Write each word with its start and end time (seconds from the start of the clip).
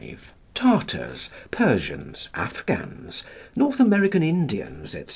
5.) 0.03 0.33
Tartars, 0.55 1.29
Persians, 1.51 2.29
Afghans, 2.33 3.23
North 3.55 3.79
American 3.79 4.23
Indians, 4.23 4.93
&c. 4.93 5.03